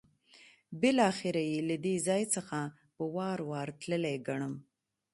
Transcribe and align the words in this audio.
بالاخره 0.79 1.43
یې 1.51 1.59
له 1.69 1.75
دې 1.85 1.95
ځای 2.07 2.23
څخه 2.35 2.57
په 2.95 3.03
وار 3.15 3.39
وار 3.49 3.67
تللی 3.81 4.15
ګڼم. 4.27 4.53